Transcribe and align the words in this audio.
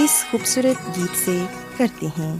اس 0.00 0.24
خوبصورت 0.30 0.96
گیت 0.96 1.16
سے 1.24 1.44
کرتے 1.76 2.06
ہیں۔ 2.06 2.36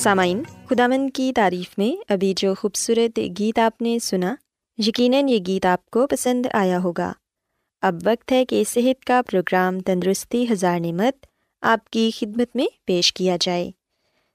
سامعین 0.00 0.42
خدامن 0.70 1.10
کی 1.10 1.32
تعریف 1.36 1.78
میں 1.78 2.12
ابھی 2.12 2.34
جو 2.36 2.54
خوبصورت 2.54 3.20
گیت 3.38 3.58
آپ 3.58 3.82
نے 3.82 3.98
سنا، 3.98 4.34
یقیناً 4.78 5.28
یہ 5.28 5.38
گیت 5.46 5.66
آپ 5.66 5.90
کو 5.90 6.06
پسند 6.06 6.46
آیا 6.52 6.78
ہوگا۔ 6.78 7.12
اب 7.82 7.94
وقت 8.04 8.32
ہے 8.32 8.44
کہ 8.44 8.64
صحت 8.64 9.04
کا 9.04 9.20
پروگرام 9.30 9.80
تندرستی 9.80 10.46
ہزار 10.52 10.80
نعمت 10.80 11.26
آپ 11.62 11.90
کی 11.90 12.10
خدمت 12.18 12.56
میں 12.56 12.66
پیش 12.84 13.12
کیا 13.12 13.36
جائے۔ 13.40 13.70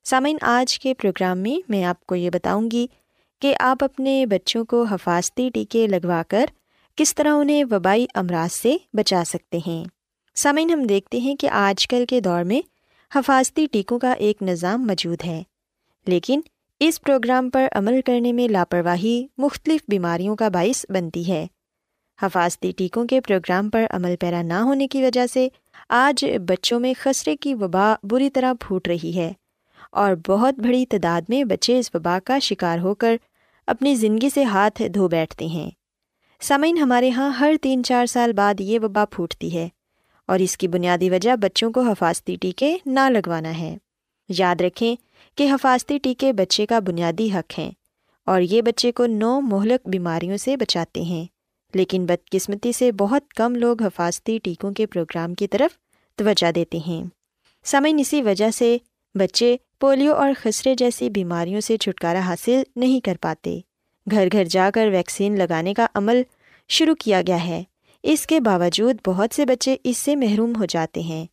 سامعین، 0.03 0.37
آج 0.41 0.79
کے 0.79 0.93
پروگرام 0.93 1.37
میں 1.37 1.65
میں 1.69 1.83
آپ 1.83 2.05
کو 2.05 2.15
یہ 2.15 2.29
بتاؤں 2.29 2.71
گی 2.71 2.87
کہ 3.41 3.55
آپ 3.59 3.83
اپنے 3.83 4.25
بچوں 4.25 4.65
کو 4.65 4.83
حفاظتی 4.83 5.49
ٹیکے 5.49 5.87
لگوا 5.87 6.23
کر 6.27 6.45
کس 6.95 7.15
طرح 7.15 7.33
انہیں 7.33 7.63
وبائی 7.71 8.05
امراض 8.13 8.53
سے 8.53 8.77
بچا 8.93 9.23
سکتے 9.25 9.59
ہیں۔ 9.67 9.85
سامعین، 10.35 10.69
ہم 10.69 10.83
دیکھتے 10.83 11.19
ہیں 11.19 11.35
کہ 11.35 11.49
آج 11.49 11.87
کل 11.87 12.05
کے 12.09 12.21
دور 12.21 12.43
میں 12.43 12.61
حفاظتی 13.15 13.67
ٹیکوں 13.71 13.99
کا 13.99 14.11
ایک 14.11 14.43
نظام 14.43 14.87
موجود 14.87 15.23
ہے۔ 15.25 15.43
لیکن 16.07 16.41
اس 16.79 17.01
پروگرام 17.01 17.49
پر 17.49 17.67
عمل 17.71 18.01
کرنے 18.05 18.33
میں 18.33 18.47
لاپرواہی 18.47 19.27
مختلف 19.37 19.81
بیماریوں 19.87 20.35
کا 20.35 20.49
باعث 20.49 20.85
بنتی 20.89 21.27
ہے۔ 21.27 21.47
حفاظتی 22.21 22.71
ٹیکوں 22.71 23.05
کے 23.05 23.21
پروگرام 23.21 23.69
پر 23.69 23.85
عمل 23.89 24.15
پیرا 24.19 24.41
نہ 24.41 24.53
ہونے 24.53 24.87
کی 24.87 25.03
وجہ 25.03 25.27
سے 25.27 25.47
آج 25.89 26.25
بچوں 26.47 26.79
میں 26.79 26.93
خسرے 26.99 27.35
کی 27.35 27.53
وبا 27.53 27.95
بری 28.03 28.29
طرح 28.29 28.53
پھوٹ 28.59 28.87
رہی 28.87 29.15
ہے 29.15 29.33
اور 29.91 30.13
بہت 30.27 30.59
بڑی 30.59 30.85
تعداد 30.85 31.21
میں 31.29 31.43
بچے 31.43 31.79
اس 31.79 31.95
وبا 31.95 32.19
کا 32.23 32.39
شکار 32.39 32.79
ہو 32.79 32.95
کر 32.95 33.15
اپنی 33.67 33.95
زندگی 33.95 34.29
سے 34.29 34.43
ہاتھ 34.43 34.81
دھو 34.93 35.07
بیٹھتے 35.07 35.45
ہیں۔ 35.45 35.69
سامعین، 36.41 36.77
ہمارے 36.77 37.07
یہاں 37.07 37.29
ہر 37.29 37.53
تین 37.61 37.83
چار 37.83 38.05
سال 38.05 38.33
بعد 38.33 38.59
یہ 38.59 38.79
وبا 38.79 39.05
پھوٹتی 39.05 39.57
ہے 39.57 39.69
اور 40.27 40.39
اس 40.39 40.57
کی 40.57 40.67
بنیادی 40.67 41.09
وجہ 41.09 41.35
بچوں 41.35 41.71
کو 41.71 41.81
حفاظتی 41.81 42.35
ٹیکے 42.35 42.77
نہ 42.85 43.09
لگوانا 43.09 43.57
ہے۔ 43.57 43.77
یاد 44.29 44.61
رکھیں 44.61 44.95
کہ 45.35 45.51
حفاظتی 45.51 45.97
ٹیکے 45.97 46.33
بچے 46.33 46.65
کا 46.65 46.79
بنیادی 46.79 47.31
حق 47.31 47.59
ہیں 47.59 47.71
اور 48.25 48.41
یہ 48.41 48.61
بچے 48.61 48.91
کو 48.91 49.05
نو 49.05 49.41
مہلک 49.41 49.87
بیماریوں 49.87 50.37
سے 50.37 50.57
بچاتے 50.57 51.01
ہیں۔ 51.01 51.25
لیکن 51.73 52.05
بدقسمتی 52.05 52.71
سے 52.71 52.91
بہت 52.91 53.33
کم 53.33 53.55
لوگ 53.55 53.83
حفاظتی 53.83 54.39
ٹیکوں 54.43 54.71
کے 54.71 54.85
پروگرام 54.85 55.33
کی 55.33 55.47
طرف 55.47 55.77
توجہ 56.15 56.51
دیتے 56.51 56.79
ہیں۔ 56.87 57.03
سمعین 57.63 57.99
اسی 57.99 58.21
وجہ 58.21 58.51
سے 58.51 58.77
بچے 59.15 59.57
پولیو 59.79 60.13
اور 60.13 60.29
خسرے 60.41 60.75
جیسی 60.75 61.09
بیماریوں 61.09 61.61
سے 61.61 61.77
چھٹکارا 61.77 62.19
حاصل 62.19 62.63
نہیں 62.75 62.99
کر 62.99 63.15
پاتے۔ 63.21 63.59
گھر 64.11 64.27
گھر 64.31 64.43
جا 64.43 64.69
کر 64.73 64.87
ویکسین 64.87 65.37
لگانے 65.37 65.73
کا 65.73 65.87
عمل 65.93 66.21
شروع 66.69 66.95
کیا 66.95 67.21
گیا 67.27 67.47
ہے۔ 67.47 67.63
اس 68.03 68.27
کے 68.27 68.39
باوجود 68.39 68.97
بہت 69.07 69.35
سے 69.35 69.45
بچے 69.45 69.75
اس 69.83 69.97
سے 69.97 70.15
محروم 70.15 70.55
ہو 70.55 70.65
جاتے 70.65 70.99
ہیں۔ 70.99 71.25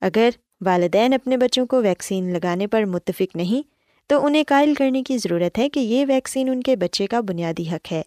اگر 0.00 0.30
والدین 0.60 1.14
اپنے 1.14 1.36
بچوں 1.36 1.66
کو 1.66 1.80
ویکسین 1.82 2.32
لگانے 2.32 2.66
پر 2.66 2.84
متفق 2.84 3.36
نہیں، 3.36 3.62
تو 4.10 4.24
انہیں 4.26 4.44
قائل 4.48 4.74
کرنے 4.74 5.02
کی 5.02 5.18
ضرورت 5.18 5.58
ہے 5.58 5.68
کہ 5.68 5.80
یہ 5.80 6.04
ویکسین 6.08 6.48
ان 6.48 6.62
کے 6.62 6.76
بچے 6.76 7.06
کا 7.06 7.20
بنیادی 7.20 7.68
حق 7.68 7.92
ہے، 7.92 8.02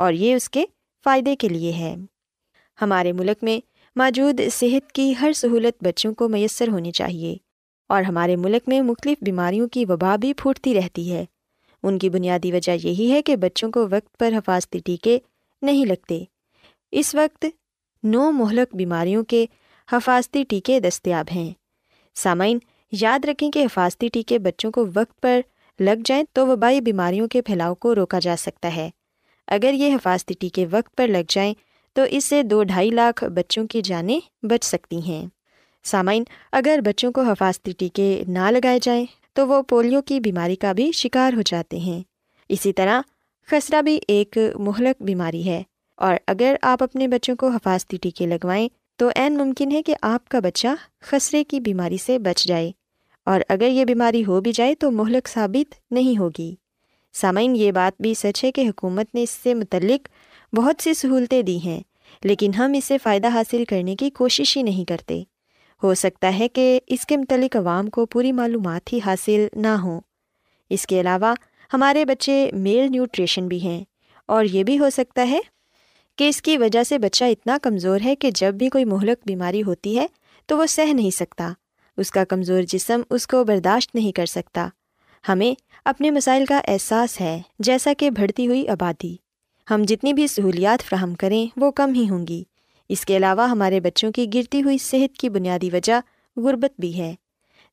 اور 0.00 0.12
یہ 0.12 0.34
اس 0.34 0.48
کے 0.50 0.64
فائدے 1.06 1.36
کے 1.36 1.48
لیے 1.48 1.72
ہے۔ 1.72 1.94
ہمارے 2.78 3.12
ملک 3.12 3.44
میں 3.44 3.58
موجود 3.96 4.40
صحت 4.52 4.92
کی 4.92 5.12
ہر 5.20 5.32
سہولت 5.32 5.84
بچوں 5.84 6.12
کو 6.14 6.28
میسر 6.28 6.68
ہونی 6.68 6.92
چاہیے، 6.92 7.36
اور 7.90 8.02
ہمارے 8.02 8.36
ملک 8.36 8.68
میں 8.68 8.80
مختلف 8.80 9.22
بیماریوں 9.22 9.68
کی 9.68 9.84
وبا 9.88 10.16
بھی 10.16 10.32
پھوٹتی 10.34 10.74
رہتی 10.74 11.10
ہے۔ 11.12 11.24
ان 11.82 11.98
کی 11.98 12.10
بنیادی 12.10 12.52
وجہ 12.52 12.72
یہی 12.82 13.10
ہے 13.12 13.20
کہ 13.22 13.36
بچوں 13.36 13.70
کو 13.70 13.86
وقت 13.90 14.16
پر 14.18 14.32
حفاظتی 14.32 14.78
ٹیکے 14.78 15.18
نہیں 15.62 15.84
لگتے۔ 15.84 16.22
اس 16.92 17.14
وقت 17.14 17.46
نو 18.02 18.30
مہلک 18.32 18.74
بیماریوں 18.76 19.22
کے 19.24 19.44
حفاظتی 19.88 20.42
ٹیکے 20.44 20.80
دستیاب 20.80 21.26
ہیں۔ 21.34 21.52
سامعین، 22.16 22.58
یاد 22.92 23.24
رکھیں 23.24 23.50
کہ 23.50 23.64
حفاظتی 23.64 24.08
ٹیکے 24.08 24.38
بچوں 24.38 24.70
کو 24.70 24.86
وقت 24.94 25.20
پر 25.20 25.40
لگ 25.80 26.02
جائیں 26.04 26.24
تو 26.32 26.46
وبائی 26.46 26.80
بیماریوں 26.80 27.28
کے 27.28 27.42
پھیلاؤ 27.42 27.74
کو 27.74 27.94
روکا 27.94 28.18
جا 28.18 28.34
سکتا 28.38 28.76
ہے۔ 28.76 28.90
اگر 29.46 29.72
یہ 29.72 29.94
حفاظتی 29.94 30.34
ٹیکے 30.34 30.66
وقت 30.70 30.96
پر 30.96 31.06
لگ 31.08 31.24
جائیں 31.28 31.54
تو 31.92 32.02
اس 32.10 32.24
سے 32.24 32.42
دو 32.42 32.62
ڈھائی 32.62 32.90
لاکھ 32.90 33.24
بچوں 33.24 33.66
کی 33.66 33.82
جانیں 33.82 34.20
بچ 34.42 34.64
سکتی 34.64 35.00
ہیں۔ 35.00 35.26
سامعین، 35.84 36.24
اگر 36.52 36.80
بچوں 36.84 37.12
کو 37.12 37.20
حفاظتی 37.20 37.72
ٹیکے 37.78 38.24
نہ 38.28 38.50
لگائے 38.50 38.78
جائیں 38.82 39.06
تو 39.32 39.48
وہ 39.48 39.62
پولیو 39.62 40.02
کی 40.02 40.20
بیماری 40.20 40.56
کا 40.56 40.72
بھی 40.72 40.92
شکار 40.92 41.32
ہو 41.32 41.42
جاتے 41.42 41.78
ہیں۔ 41.78 42.02
اسی 42.48 42.72
طرح، 42.72 43.00
خسرہ 43.50 43.82
بھی 43.82 43.98
ایک 44.08 44.38
مہلک 44.58 45.02
بیماری 45.02 45.48
ہے 45.48 45.62
اور 45.96 46.16
اگر 46.26 46.56
آپ 46.62 46.82
اپنے 46.82 47.08
بچوں 47.08 47.36
کو 47.36 47.48
حفاظتی 47.48 47.96
ٹیکے 47.96 48.26
لگوائیں 48.26 48.68
تو 48.98 49.08
عین 49.16 49.36
ممکن 49.36 49.72
ہے 49.72 49.82
کہ 49.82 49.94
آپ 50.02 50.28
کا 50.28 50.40
بچہ 50.40 50.68
خسرے 51.00 51.44
کی 51.44 51.60
بیماری 51.60 51.96
سے 51.96 52.18
بچ 52.18 52.46
جائے 52.46 52.70
اور 53.24 53.40
اگر 53.48 53.68
یہ 53.68 53.84
بیماری 53.84 54.24
ہو 54.24 54.40
بھی 54.40 54.52
جائے 54.52 54.74
تو 54.74 54.90
مہلک 54.90 55.28
ثابت 55.28 55.74
نہیں 55.90 56.18
ہوگی۔ 56.18 56.54
سامعین، 57.14 57.56
یہ 57.56 57.72
بات 57.72 58.02
بھی 58.02 58.14
سچ 58.14 58.44
ہے 58.44 58.52
کہ 58.52 58.60
حکومت 58.60 59.14
نے 59.14 59.22
اس 59.22 59.30
سے 59.30 59.54
متعلق 59.54 60.08
بہت 60.52 60.82
سی 60.82 60.94
سہولتیں 60.94 61.42
دی 61.42 61.58
ہیں، 61.64 61.80
لیکن 62.22 62.54
ہم 62.54 62.72
اس 62.72 62.84
سے 62.84 62.98
فائدہ 62.98 63.28
حاصل 63.28 63.64
کرنے 63.64 63.96
کی 63.96 64.10
کوشش 64.10 64.56
ہی 64.56 64.62
نہیں 64.62 64.88
کرتے۔ 64.88 65.22
ہو 65.82 65.94
سکتا 65.94 66.38
ہے 66.38 66.48
کہ 66.48 66.80
اس 66.86 67.06
کے 67.06 67.16
متعلق 67.16 67.56
عوام 67.56 67.90
کو 67.90 68.06
پوری 68.06 68.32
معلومات 68.32 68.92
ہی 68.92 68.98
حاصل 69.06 69.46
نہ 69.52 69.74
ہوں 69.82 70.00
اس 70.70 70.86
کے 70.86 71.00
علاوہ 71.00 71.34
ہمارے 71.74 72.04
بچے 72.04 72.50
میل 72.52 72.90
نیوٹریشن 72.90 73.48
بھی 73.48 73.60
ہیں 73.60 73.84
اور 74.26 74.44
یہ 74.44 74.64
بھی 74.64 74.78
ہو 74.78 74.90
سکتا 74.90 75.28
ہے 75.28 75.40
کہ 76.16 76.28
اس 76.28 76.42
کی 76.42 76.58
وجہ 76.58 76.82
سے 76.82 76.98
بچہ 76.98 77.24
اتنا 77.24 77.58
کمزور 77.62 78.00
ہے 78.04 78.16
کہ 78.16 78.30
جب 78.30 78.54
بھی 78.54 78.68
کوئی 78.68 78.84
مہلک 78.84 79.18
بیماری 79.26 79.62
ہوتی 79.62 79.98
ہے 79.98 80.06
تو 80.46 80.58
وہ 80.58 80.66
سہ 80.66 80.92
نہیں 80.92 81.10
سکتا۔ 81.10 81.52
اس 81.96 82.10
کا 82.10 82.24
کمزور 82.24 82.62
جسم 82.62 83.00
اس 83.10 83.26
کو 83.26 83.44
برداشت 83.44 83.94
نہیں 83.94 84.12
کر 84.12 84.26
سکتا۔ 84.26 84.68
ہمیں 85.28 85.54
اپنے 85.84 86.10
مسائل 86.10 86.44
کا 86.44 86.60
احساس 86.68 87.20
ہے، 87.20 87.42
جیسا 87.58 87.92
کہ 87.98 88.10
بڑھتی 88.10 88.46
ہوئی 88.46 88.68
آبادی۔ 88.68 89.16
ہم 89.70 89.82
جتنی 89.88 90.12
بھی 90.12 90.26
سہولیات 90.26 90.82
فراہم 90.82 91.14
کریں، 91.14 91.46
وہ 91.56 91.70
کم 91.70 91.92
ہی 91.94 92.08
ہوں 92.10 92.26
گی۔ 92.26 92.44
اس 92.88 93.04
کے 93.04 93.16
علاوہ 93.16 93.48
ہمارے 93.48 93.80
بچوں 93.80 94.12
کی 94.12 94.26
گرتی 94.34 94.62
ہوئی 94.62 94.78
صحت 94.78 95.18
کی 95.18 95.28
بنیادی 95.28 95.70
وجہ 95.72 96.00
غربت 96.36 96.80
بھی 96.80 96.98
ہے۔ 96.98 97.14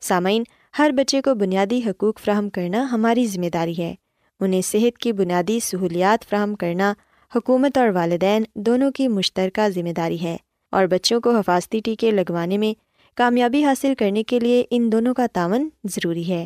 سامعین، 0.02 0.44
ہر 0.80 0.92
بچے 0.98 1.22
کو 1.22 1.36
بنیادی 1.36 1.82
حقوق 1.86 2.20
فراہم 2.20 2.50
کرنا 2.50 2.88
ہماری 2.92 3.26
ذمہ 3.26 3.50
داری 3.54 3.78
ہے۔ 3.78 3.96
انہیں 4.40 4.62
صحت 4.62 4.98
کی 4.98 5.12
بنیادی 5.12 5.60
سہولیات 5.60 6.30
فراہم 6.30 6.56
کرنا 6.56 6.94
حکومت 7.36 7.78
اور 7.78 7.90
والدین 7.90 8.44
دونوں 8.56 8.92
کی 8.92 9.08
مشترکہ 9.08 9.70
ذمہ 9.70 9.90
داری 9.90 10.24
ہے 10.24 10.38
اور 10.72 10.86
بچوں 10.86 11.22
کو 11.22 11.38
حفاظتی 11.38 11.80
ٹیکے 11.80 12.12
لگوانے 12.12 12.58
میں 12.58 12.74
کامیابی 13.18 13.64
حاصل 13.64 13.94
کرنے 13.98 14.24
کے 14.24 14.40
لیے 14.40 14.64
ان 14.70 14.92
دونوں 14.92 15.14
کا 15.14 15.26
تعاون 15.34 15.70
ضروری 15.84 16.30
ہے۔ 16.30 16.46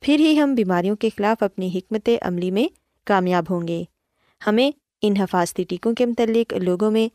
پھر 0.00 0.18
ہی 0.18 0.40
ہم 0.40 0.54
بیماریوں 0.54 0.96
کے 0.96 1.08
خلاف 1.18 1.42
اپنی 1.42 1.70
حکمت 1.74 2.10
عملی 2.22 2.50
میں 2.50 2.68
کامیاب 3.06 3.44
ہوں 3.50 3.68
گے۔ 3.68 3.84
ہمیں 4.46 4.70
ان 5.02 5.16
حفاظتی 5.16 5.64
ٹیکوں 5.64 5.94
کے 5.94 6.06
متعلق 6.06 6.52
لوگوں 6.52 6.90
میں 6.90 7.08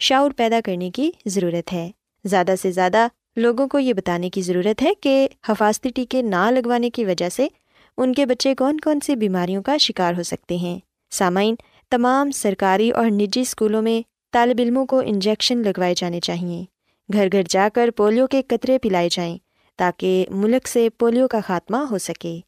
شعور 0.00 0.30
پیدا 0.30 0.60
کرنے 0.64 0.90
کی 0.90 1.10
ضرورت 1.26 1.72
ہے۔ 1.72 1.90
زیادہ 2.24 2.54
سے 2.62 2.72
زیادہ 2.72 3.08
لوگوں 3.36 3.68
کو 3.68 3.78
یہ 3.78 3.92
بتانے 3.92 4.30
کی 4.30 4.42
ضرورت 4.42 4.82
ہے 4.82 4.94
کہ 5.00 5.28
حفاظتی 5.48 5.88
ٹیکے 5.88 6.22
نہ 6.22 6.50
لگوانے 6.50 6.90
کی 6.90 7.04
وجہ 7.04 7.28
سے 7.28 7.48
ان 7.96 8.12
کے 8.12 8.26
بچے 8.26 8.54
کون 8.54 8.80
کون 8.80 9.00
سی 9.00 9.16
بیماریوں 9.16 9.62
کا 9.62 9.76
شکار 9.76 10.14
ہو 10.14 10.22
سکتے 10.22 10.56
ہیں۔ 10.56 10.78
سامعین 11.10 11.54
تمام 11.90 12.30
سرکاری 12.30 12.90
اور 12.90 13.06
نجی 13.06 13.40
اسکولوں 13.40 13.82
میں 13.82 14.02
طالب 14.32 14.56
علموں 14.58 14.86
کو 14.86 15.02
انجیکشن 15.04 15.58
لگوائے 15.58 15.94
جانے 15.96 16.20
چاہئیں 16.20 16.64
گھر 17.12 17.28
گھر 17.32 17.42
جا 17.48 17.68
کر 17.74 17.90
پولیو 17.96 18.26
کے 18.26 18.42
قطرے 18.42 18.78
پلائے 18.78 19.08
جائیں 19.12 19.38
تاکہ 19.76 20.26
ملک 20.30 20.68
سے 20.68 20.90
پولیو 20.90 21.28
کا 21.28 21.40
خاتمہ 21.40 21.76
ہو 21.76 21.98
سکے۔ 21.98 22.40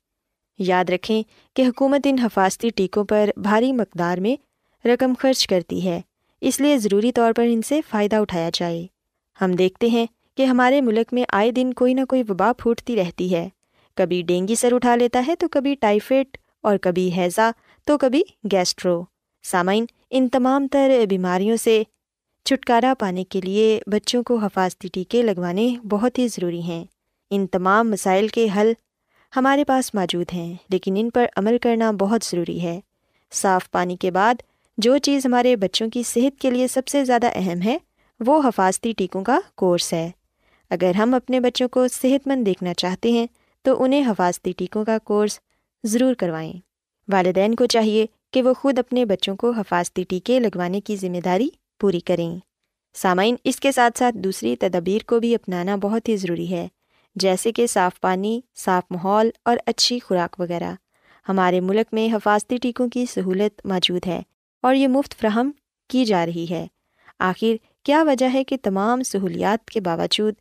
یاد 0.59 0.91
رکھیں 0.91 1.23
کہ 1.57 1.63
حکومت 1.63 2.01
ان 2.05 2.19
حفاظتی 2.19 2.71
ٹیکوں 2.71 3.05
پر 3.05 3.31
بھاری 3.37 3.73
مقدار 3.73 4.19
میں 4.19 4.37
رقم 4.87 5.13
خرچ 5.19 5.47
کرتی 5.47 5.85
ہے۔ 5.85 6.01
اس 6.41 6.61
لیے 6.61 6.79
ضروری 6.79 7.13
طور 7.13 7.33
پر 7.33 7.45
ان 7.49 7.63
سے 7.63 7.81
فائدہ 7.91 8.17
اٹھایا 8.17 8.51
جائے۔ 8.55 8.87
ہم 9.41 9.53
دیکھتے 9.53 9.87
ہیں 9.87 10.07
کہ 10.37 10.45
ہمارے 10.45 10.81
ملک 10.81 11.13
میں 11.13 11.25
آئے 11.29 11.51
دن 11.51 11.73
کوئی 11.73 11.95
نہ 11.95 12.05
کوئی 12.09 12.23
وبا 12.29 12.53
پھوٹتی 12.53 12.97
رہتی 12.97 13.35
ہے۔ 13.35 13.49
کبھی 13.95 14.23
ڈینگی 14.23 14.55
سر 14.55 14.73
اٹھا 14.73 14.97
لیتا 14.97 15.25
ہے 15.29 15.37
تو 15.37 15.49
کبھی 15.49 15.75
ٹائیفائڈ 15.75 16.37
اور 16.63 16.77
کبھی 16.79 17.13
ہیضا 17.17 17.51
تو 17.87 17.99
کبھی 17.99 18.23
گیسٹرو۔ 18.53 19.03
سامعین، 19.43 19.85
ان 20.11 20.29
تمام 20.29 20.67
تر 20.69 21.05
بیماریوں 21.11 21.57
سے 21.57 21.83
چھٹکارا 22.45 22.95
پانے 22.99 23.25
کے 23.25 23.41
لیے 23.41 23.81
بچوں 23.87 24.23
کو 24.23 24.37
حفاظتی 24.37 24.89
ٹیکے 24.93 25.23
لگوانے 25.23 25.77
بہت 25.89 26.19
ہی 26.19 26.29
ضروری 26.29 26.63
ہیں۔ 26.63 26.85
ان 27.31 27.47
تمام 27.47 27.91
مسائل 27.91 28.29
کے 28.29 28.47
حل 28.57 28.73
ہمارے 29.37 29.65
پاس 29.65 29.95
موجود 29.95 30.27
ہیں، 30.35 30.55
لیکن 30.69 30.95
ان 30.97 31.11
پر 31.11 31.27
عمل 31.37 31.59
کرنا 31.59 31.91
بہت 31.91 32.25
ضروری 32.25 32.63
ہے۔ 32.63 32.81
صاف 33.33 33.71
پانی 33.71 33.97
کے 33.97 34.11
بعد 34.11 34.35
جو 34.79 34.99
چیز 34.99 35.27
ہمارے 35.27 35.57
بچوں 35.57 35.91
کی 35.91 36.03
صحت 36.03 36.41
کے 36.41 36.51
لیے 36.51 36.69
سب 36.69 36.89
سے 36.89 37.05
زیادہ 37.05 37.27
اہم 37.35 37.63
ہے، 37.63 37.79
وہ 38.21 38.41
حفاظتی 38.45 38.93
ٹیکوں 38.93 39.25
کا 39.25 39.39
کورس 39.55 39.93
ہے۔ 39.93 40.11
اگر 40.71 40.95
ہم 40.95 41.15
اپنے 41.15 41.41
بچوں 41.41 41.69
کو 41.69 41.89
صحت 41.89 42.27
مند 42.27 42.47
دیکھنا 42.47 42.75
چاہتے 42.75 43.13
ہیں، 43.13 43.27
تو 43.63 43.83
انہیں 43.83 44.11
حفاظتی 44.11 44.53
ٹیکوں 44.53 44.85
کا 44.85 44.99
کورس 44.99 45.39
ضرور 45.85 46.15
کروائیں۔ 46.15 46.53
والدین 47.09 47.55
کو 47.55 47.67
چاہیے 47.67 48.07
کہ 48.33 48.43
وہ 48.43 48.55
خود 48.55 48.79
اپنے 48.79 49.05
بچوں 49.05 49.37
کو 49.37 49.51
حفاظتی 49.51 50.05
ٹیکے 50.05 50.41
لگوانے 50.41 50.81
کی 50.81 50.97
ذمہ 50.97 51.21
داری 51.25 51.49
پوری 51.81 52.01
کریں۔ 52.01 52.39
سامعین، 52.95 53.37
اس 53.45 53.61
کے 53.61 53.73
ساتھ 53.73 53.99
ساتھ 53.99 54.17
دوسری 54.17 54.57
تدابیر 54.57 54.99
کو 55.07 55.21
بھی 55.21 55.35
اپنانا 55.35 55.77
بہت 55.77 56.09
ہی 56.09 56.17
ضروری 56.17 56.51
ہے، 56.51 56.69
جیسے 57.17 57.53
کہ 57.53 57.67
صاف 57.67 58.01
پانی، 58.01 58.41
صاف 58.57 58.83
ماحول 58.91 59.31
اور 59.45 59.57
اچھی 59.67 59.99
خوراک 59.99 60.41
وغیرہ۔ 60.41 60.73
ہمارے 61.29 61.61
ملک 61.61 61.95
میں 61.95 62.15
حفاظتی 62.15 62.57
ٹیکوں 62.57 62.89
کی 62.89 63.07
سہولت 63.07 63.67
موجود 63.67 64.07
ہے 64.07 64.23
اور 64.62 64.75
یہ 64.75 64.89
مفت 64.89 65.21
فراہم 65.21 65.51
کی 65.89 66.05
جا 66.05 66.27
رہی 66.27 66.47
ہے۔ 66.51 66.67
آخر، 67.19 67.55
کیا 67.83 68.03
وجہ 68.03 68.27
ہے 68.35 68.45
کہ 68.45 68.57
تمام 68.62 69.03
سہولیات 69.03 69.71
کے 69.71 69.81
باوجود 69.81 70.35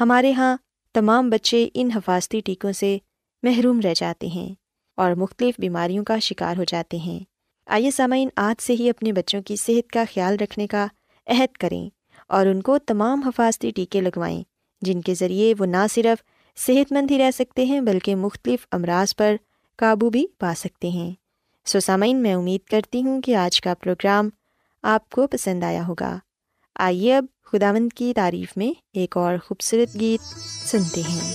ہمارے 0.00 0.28
یہاں 0.28 0.56
تمام 0.94 1.30
بچے 1.30 1.68
ان 1.74 1.88
حفاظتی 1.94 2.40
ٹیکوں 2.40 2.72
سے 2.72 2.98
محروم 3.42 3.80
رہ 3.80 3.94
جاتے 3.96 4.26
ہیں 4.26 4.54
اور 4.96 5.12
مختلف 5.12 5.60
بیماریوں 5.60 6.04
کا 6.04 6.18
شکار 6.18 6.56
ہو 6.56 6.64
جاتے 6.64 6.96
ہیں؟ 6.96 7.37
آئیے 7.68 7.90
سامعین، 7.90 8.28
آج 8.36 8.62
سے 8.62 8.72
ہی 8.72 8.90
اپنے 8.90 9.12
بچوں 9.12 9.42
کی 9.42 9.56
صحت 9.56 9.92
کا 9.92 10.04
خیال 10.14 10.36
رکھنے 10.40 10.66
کا 10.66 10.86
عہد 11.26 11.56
کریں 11.56 11.88
اور 12.28 12.46
ان 12.46 12.62
کو 12.62 12.78
تمام 12.78 13.22
حفاظتی 13.22 13.70
ٹیکے 13.70 14.00
لگوائیں، 14.00 14.42
جن 14.82 15.00
کے 15.00 15.14
ذریعے 15.14 15.54
وہ 15.58 15.66
نہ 15.66 15.86
صرف 15.90 16.22
صحت 16.56 16.92
مند 16.92 17.10
ہی 17.10 17.18
رہ 17.18 17.30
سکتے 17.30 17.64
ہیں 17.64 17.80
بلکہ 17.80 18.14
مختلف 18.14 18.66
امراض 18.72 19.16
پر 19.16 19.36
قابو 19.76 20.10
بھی 20.10 20.26
پا 20.38 20.52
سکتے 20.56 20.88
ہیں۔ 20.88 21.10
سو 21.64 21.80
سامعین، 21.80 22.22
میں 22.22 22.34
امید 22.34 22.60
کرتی 22.60 23.02
ہوں 23.02 23.22
کہ 23.22 23.36
آج 23.36 23.60
کا 23.60 23.74
پروگرام 23.74 24.28
آپ 24.82 25.10
کو 25.10 25.26
پسند 25.26 25.64
آیا 25.64 25.86
ہوگا۔ 25.86 26.18
آئیے 26.76 27.16
اب 27.16 27.24
خداوند 27.44 27.92
کی 27.92 28.12
تعریف 28.16 28.56
میں 28.56 28.80
ایک 28.92 29.16
اور 29.16 29.34
خوبصورت 29.44 30.00
گیت 30.00 30.38
سنتے 30.66 31.00
ہیں۔ 31.00 31.34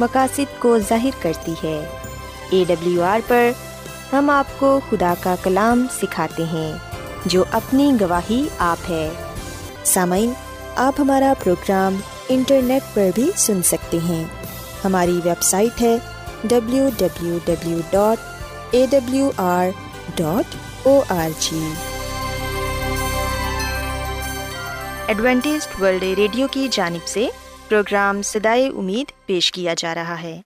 مقاصد 0.00 0.58
کو 0.58 0.78
ظاہر 0.78 1.22
کرتی 1.22 1.52
ہے۔ 1.62 1.78
اے 2.50 2.64
ڈبلیو 2.68 3.02
آر 3.02 3.20
پر 3.26 3.50
ہم 4.12 4.30
آپ 4.30 4.58
کو 4.58 4.80
خدا 4.90 5.14
کا 5.20 5.34
کلام 5.42 5.86
سکھاتے 6.02 6.44
ہیں، 6.52 6.72
جو 7.26 7.44
اپنی 7.50 7.92
گواہی 8.00 8.42
آپ 8.58 8.90
ہے۔ 8.90 9.08
سامعین، 9.84 10.32
آپ 10.76 10.94
ہمارا 10.98 11.32
پروگرام 11.44 11.96
انٹرنیٹ 12.28 12.94
پر 12.94 13.10
بھی 13.14 13.30
سن 13.36 13.62
سکتے 13.62 13.98
ہیں۔ 14.08 14.24
ہماری 14.84 15.20
ویب 15.24 15.42
سائٹ 15.42 15.82
ہے 15.82 15.96
W 16.44 16.88
W 16.96 17.38
W 17.44 17.78
dot 17.90 18.18
A 18.70 18.86
W 18.90 19.30
R 19.36 19.68
dot 20.16 20.56
O 20.86 21.00
R 21.08 21.28
G 21.40 21.60
Adventist 25.06 25.80
World 25.82 26.02
radio 26.02 26.46
کی 26.50 26.68
جانب 26.70 27.06
سے 27.06 27.26
پروگرام 27.70 28.22
سدائے 28.22 28.68
امید 28.68 29.26
پیش 29.26 29.52
کیا 29.52 29.74
جا 29.74 29.94
رہا 29.94 30.22
ہے۔ 30.22 30.40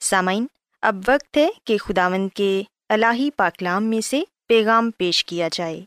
سامعین، 0.00 0.46
اب 0.82 0.96
وقت 1.08 1.36
ہے 1.36 1.48
کہ 1.64 1.78
خداوند 1.78 2.28
کے 2.34 2.62
الہی 2.88 3.30
پاکلام 3.30 3.84
میں 3.84 4.00
سے 4.00 4.22
پیغام 4.48 4.90
پیش 4.90 5.24
کیا 5.24 5.48
جائے۔ 5.52 5.84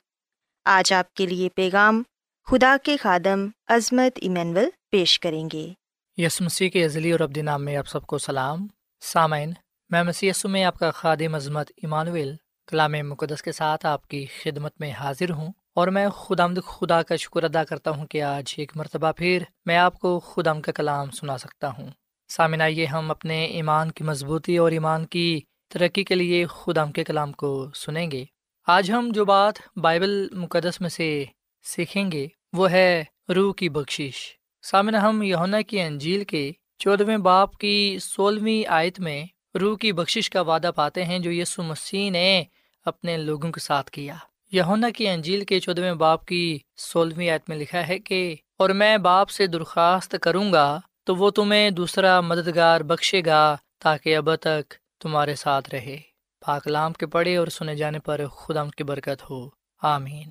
آج 0.65 0.93
آپ 0.93 1.13
کے 1.13 1.25
لیے 1.25 1.49
پیغام 1.49 2.03
خدا 2.45 2.75
کے 2.83 2.97
خادم 2.97 3.47
عظمت 3.67 4.19
ایمینول 4.21 4.69
پیش 4.91 5.19
کریں 5.19 5.49
گے۔ 5.53 5.73
یس 6.17 6.41
مسیح 6.41 6.69
کے 6.69 6.85
عزلی 6.85 7.11
اور 7.11 7.19
ابدی 7.19 7.41
نام 7.41 7.65
میں 7.65 7.77
آپ 7.77 7.87
سب 7.87 8.05
کو 8.05 8.17
سلام۔ 8.17 8.67
سامعین، 9.01 9.53
میں 9.89 10.03
مسی 10.03 10.31
میں 10.43 10.63
آپ 10.63 10.79
کا 10.79 10.91
خادم 10.91 11.35
عظمت 11.35 11.71
ایمانویل 11.77 12.35
کلام 12.67 12.91
مقدس 12.91 13.41
کے 13.41 13.51
ساتھ 13.51 13.85
آپ 13.85 14.07
کی 14.07 14.25
خدمت 14.43 14.73
میں 14.79 14.91
حاضر 14.91 15.31
ہوں۔ 15.31 15.51
اور 15.77 15.87
میں 15.87 16.09
خدام 16.09 16.53
خدا 16.65 17.03
کا 17.03 17.15
شکر 17.15 17.43
ادا 17.43 17.63
کرتا 17.63 17.91
ہوں 17.91 18.07
کہ 18.07 18.23
آج 18.23 18.53
ایک 18.57 18.71
مرتبہ 18.77 19.11
پھر 19.11 19.43
میں 19.65 19.77
آپ 19.77 19.99
کو 19.99 20.19
خدم 20.19 20.61
کا 20.61 20.71
کلام 20.71 21.11
سنا 21.11 21.37
سکتا 21.37 21.69
ہوں۔ 21.77 21.87
سامن 22.27 22.61
آئیے 22.61 22.85
ہم 22.85 23.11
اپنے 23.11 23.45
ایمان 23.45 23.91
کی 23.91 24.03
مضبوطی 24.03 24.57
اور 24.57 24.71
ایمان 24.71 25.05
کی 25.05 25.41
ترقی 25.69 26.03
کے 26.03 26.15
لیے 26.15 26.45
خدم 26.45 26.91
کے 26.91 27.03
کلام 27.03 27.31
کو 27.31 27.69
سنیں 27.75 28.11
گے۔ 28.11 28.25
آج 28.67 28.91
ہم 28.91 29.09
جو 29.13 29.25
بات 29.25 29.53
بائبل 29.75 30.27
مقدس 30.31 30.81
میں 30.81 30.89
سے 30.89 31.25
سیکھیں 31.63 32.11
گے 32.11 32.27
وہ 32.53 32.71
ہے 32.71 33.03
روح 33.35 33.53
کی 33.53 33.69
بخشش۔ 33.69 34.35
سامنا 34.61 35.09
ہم 35.09 35.21
یونا 35.21 35.61
کی 35.61 35.81
انجیل 35.81 36.23
کے 36.23 36.51
چودہویں 36.77 37.17
باپ 37.17 37.57
کی 37.57 37.97
سولہویں 38.01 38.69
آیت 38.69 38.99
میں 38.99 39.25
روح 39.57 39.77
کی 39.77 39.91
بخشش 39.91 40.29
کا 40.29 40.41
وعدہ 40.41 40.71
پاتے 40.75 41.05
ہیں 41.05 41.19
جو 41.19 41.31
یسو 41.31 41.63
مسیح 41.63 42.11
نے 42.11 42.43
اپنے 42.85 43.17
لوگوں 43.17 43.51
کے 43.51 43.59
ساتھ 43.59 43.91
کیا۔ 43.91 44.15
یونا 44.51 44.89
کی 44.89 45.07
انجیل 45.07 45.45
کے 45.45 45.59
چودہویں 45.59 45.93
باپ 45.93 46.25
کی 46.25 46.59
سولہویں 46.77 47.29
آیت 47.29 47.49
میں 47.49 47.57
لکھا 47.57 47.87
ہے 47.87 47.99
کہ، 47.99 48.35
اور 48.57 48.69
میں 48.69 48.97
باپ 48.97 49.29
سے 49.29 49.47
درخواست 49.47 50.15
کروں 50.21 50.53
گا 50.53 50.79
تو 51.03 51.15
وہ 51.15 51.29
تمہیں 51.29 51.69
دوسرا 51.69 52.21
مددگار 52.21 52.81
بخشے 52.81 53.21
گا 53.25 53.57
تاکہ 53.79 54.17
اب 54.17 54.35
تک 54.35 54.73
تمہارے 54.99 55.35
ساتھ 55.35 55.69
رہے۔ 55.69 55.97
پاکلام 56.45 56.93
کے 56.93 57.05
پڑھے 57.05 57.35
اور 57.37 57.47
سنے 57.47 57.75
جانے 57.75 57.99
پر 57.99 58.27
خدا 58.27 58.63
کی 58.77 58.83
برکت 58.83 59.29
ہو۔ 59.29 59.49
آمین۔ 59.81 60.29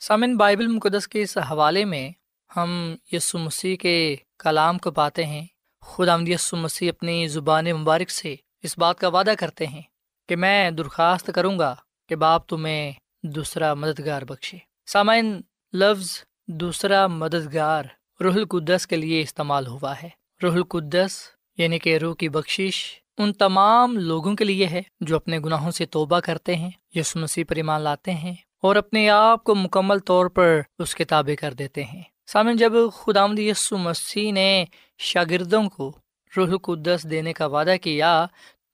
سامن 0.00 0.36
بائبل 0.36 0.66
مقدس 0.66 1.08
کے 1.08 1.22
اس 1.22 1.38
حوالے 1.38 1.84
میں 1.84 2.10
ہم 2.56 2.94
یسو 3.12 3.38
مسیح 3.38 3.76
کے 3.76 4.16
کلام 4.38 4.78
کو 4.78 4.90
پاتے 4.90 5.26
ہیں۔ 5.26 5.46
خدا 5.82 6.16
یسو 6.26 6.56
مسیح 6.56 6.90
اپنی 6.90 7.26
زبان 7.26 7.72
مبارک 7.72 8.10
سے 8.10 8.34
اس 8.62 8.78
بات 8.78 8.98
کا 8.98 9.08
وعدہ 9.08 9.32
کرتے 9.38 9.66
ہیں 9.66 9.82
کہ 10.28 10.36
میں 10.36 10.70
درخواست 10.70 11.30
کروں 11.34 11.58
گا 11.58 11.74
کہ 12.08 12.16
باپ 12.16 12.48
تمہیں 12.48 12.92
دوسرا 13.34 13.74
مددگار 13.74 14.22
بخشے۔ 14.22 14.56
سامعین، 14.86 15.40
لفظ 15.72 16.24
دوسرا 16.48 17.06
مددگار 17.06 17.84
روح 18.20 18.34
القدس 18.34 18.86
کے 18.86 18.96
لیے 18.96 19.20
استعمال 19.20 19.66
ہوا 19.66 19.94
ہے۔ 20.02 20.08
روح 20.42 20.54
القدس 20.54 21.18
یعنی 21.58 21.78
کہ 21.78 21.98
روح 21.98 22.14
کی 22.14 22.28
بخشش 22.28 23.00
ان 23.18 23.32
تمام 23.32 23.96
لوگوں 23.96 24.34
کے 24.34 24.44
لیے 24.44 24.66
ہے 24.66 24.82
جو 25.00 25.16
اپنے 25.16 25.38
گناہوں 25.38 25.70
سے 25.70 25.86
توبہ 25.86 26.20
کرتے 26.20 26.56
ہیں 26.56 26.70
یس 26.94 27.16
مسیح 27.16 27.44
پر 27.48 27.56
ایمان 27.56 27.80
لاتے 27.80 28.10
ہیں 28.10 28.34
اور 28.62 28.76
اپنے 28.76 29.10
آپ 29.10 29.44
کو 29.44 29.54
مکمل 29.54 29.98
طور 29.98 30.26
پر 30.26 30.60
اس 30.78 30.94
کے 30.94 31.04
تابع 31.04 31.34
کر 31.34 31.52
دیتے 31.52 31.84
ہیں۔ 31.84 32.02
سامن 32.26 32.56
جب 32.56 32.72
خدا 32.94 33.40
یسو 33.40 33.78
مسیح 33.78 34.32
نے 34.32 34.64
شاگردوں 34.98 35.68
کو 35.68 35.92
روح 36.36 36.48
القدس 36.48 37.06
دینے 37.10 37.32
کا 37.32 37.46
وعدہ 37.46 37.74
کیا 37.82 38.26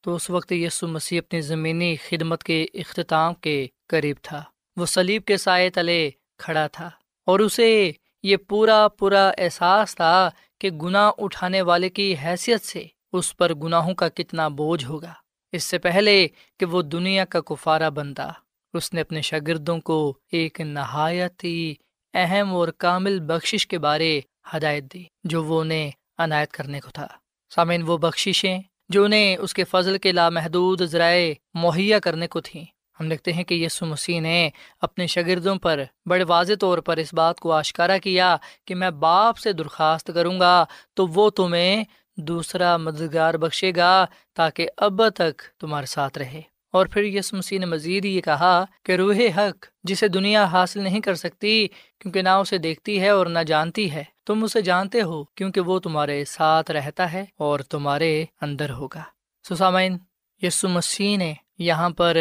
تو 0.02 0.14
اس 0.14 0.30
وقت 0.30 0.52
یسو 0.52 0.88
مسیح 0.88 1.18
اپنی 1.18 1.40
زمینی 1.40 1.96
خدمت 1.96 2.44
کے 2.44 2.66
اختتام 2.74 3.34
کے 3.34 3.66
قریب 3.88 4.16
تھا۔ 4.22 4.42
وہ 4.76 4.86
سلیب 4.86 5.24
کے 5.24 5.36
سائے 5.36 5.70
تلے 5.70 6.10
کھڑا 6.38 6.66
تھا 6.66 6.90
اور 7.26 7.40
اسے 7.40 7.92
یہ 8.22 8.36
پورا 8.36 8.88
پورا 8.88 9.30
احساس 9.38 9.94
تھا 9.94 10.30
کہ 10.60 10.70
گناہ 10.70 11.10
اٹھانے 11.18 11.62
والے 11.62 11.88
کی 11.88 12.14
حیثیت 12.24 12.62
سے 12.64 12.86
اس 13.12 13.36
پر 13.36 13.54
گناہوں 13.54 13.94
کا 13.94 14.08
کتنا 14.08 14.48
بوجھ 14.48 14.84
ہوگا۔ 14.84 15.12
اس 15.52 15.64
سے 15.64 15.78
پہلے 15.78 16.28
کہ 16.60 16.66
وہ 16.66 16.82
دنیا 16.82 17.24
کا 17.24 17.40
کفارہ 17.40 17.90
بنتا، 17.90 18.28
اس 18.74 18.94
نے 18.94 19.00
اپنے 19.00 19.20
شاگردوں 19.20 19.80
کو 19.80 20.18
ایک 20.32 20.60
نہایت 20.60 21.44
ہی 21.44 21.74
اہم 22.14 22.54
اور 22.54 22.68
کامل 22.68 23.20
بخشش 23.20 23.66
کے 23.66 23.78
بارے 23.78 24.20
ہدایت 24.56 24.84
دی، 24.84 25.04
جو 25.24 25.44
وہ 25.44 25.60
انہیں 25.60 25.90
عنایت 26.18 26.52
کرنے 26.52 26.80
کو 26.80 26.90
تھا۔ 26.90 27.06
سامعین، 27.54 27.82
وہ 27.82 27.98
بخشیں 27.98 28.60
جو 28.92 29.04
انہیں 29.04 29.36
اس 29.36 29.54
کے 29.54 29.64
فضل 29.64 29.98
کے 29.98 30.12
لامحدود 30.12 30.82
ذرائع 30.82 31.32
مہیا 31.54 31.98
کرنے 31.98 32.26
کو 32.26 32.40
تھیں۔ 32.40 32.64
ہم 33.00 33.12
لکھتے 33.12 33.32
ہیں 33.32 33.44
کہ 33.44 33.54
یسو 33.54 33.86
مسیح 33.86 34.20
نے 34.20 34.50
اپنے 34.80 35.06
شاگردوں 35.06 35.56
پر 35.56 35.82
بڑے 36.06 36.24
واضح 36.24 36.52
طور 36.60 36.78
پر 36.78 36.96
اس 36.96 37.14
بات 37.14 37.40
کو 37.40 37.52
آشکارا 37.52 37.98
کیا 37.98 38.36
کہ 38.64 38.74
میں 38.74 38.90
باپ 38.90 39.38
سے 39.38 39.52
درخواست 39.52 40.10
کروں 40.14 40.40
گا 40.40 40.64
تو 40.94 41.06
وہ 41.06 41.30
تمہیں 41.30 41.84
دوسرا 42.16 42.76
مددگار 42.76 43.34
بخشے 43.34 43.72
گا 43.76 44.06
تاکہ 44.34 44.68
اب 44.76 45.08
تک 45.08 45.42
تمہارے 45.60 45.86
ساتھ 45.86 46.18
رہے۔ 46.18 46.42
اور 46.72 46.86
پھر 46.86 47.04
یس 47.04 47.32
مسیح 47.32 47.58
نے 47.58 47.66
مزید 47.66 48.04
یہ 48.04 48.20
کہا 48.20 48.64
کہ 48.82 48.92
روح 48.92 49.16
حق 49.36 49.66
جسے 49.82 50.08
دنیا 50.08 50.44
حاصل 50.44 50.82
نہیں 50.82 51.00
کر 51.00 51.14
سکتی 51.14 51.68
کیونکہ 51.98 52.22
نہ 52.22 52.28
اسے 52.28 52.58
دیکھتی 52.58 53.00
ہے 53.00 53.08
اور 53.08 53.26
نہ 53.26 53.38
جانتی 53.38 53.90
ہے۔ 53.90 54.04
تم 54.26 54.44
اسے 54.44 54.62
جانتے 54.62 55.02
ہو 55.02 55.24
کیونکہ 55.24 55.60
وہ 55.60 55.78
تمہارے 55.78 56.24
ساتھ 56.24 56.70
رہتا 56.70 57.12
ہے 57.12 57.24
اور 57.38 57.60
تمہارے 57.60 58.24
اندر 58.40 58.70
ہوگا۔ 58.70 59.02
سسامین 59.48 59.98
یسو 60.42 60.68
مسیح 60.68 61.16
نے 61.16 61.34
یہاں 61.58 61.90
پر 61.90 62.16